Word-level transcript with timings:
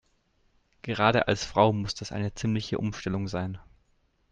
Gerade 0.81 1.27
als 1.27 1.45
Frau 1.45 1.71
muss 1.73 1.93
das 1.93 2.11
eine 2.11 2.33
ziemliche 2.33 2.79
Umstellung 2.79 3.27
sein. 3.27 3.59